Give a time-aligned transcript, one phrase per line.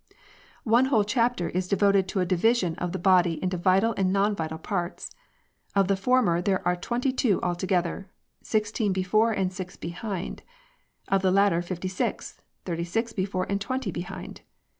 [0.63, 4.35] •One whole chapter is devoted to a division of the body into vital and non
[4.35, 5.15] vital parts.
[5.75, 8.09] Of the former there are twenty two altogether,
[8.41, 10.41] sixteen before and six behind;
[11.07, 14.41] of the latter fifty six, thirty six before and twenty behind.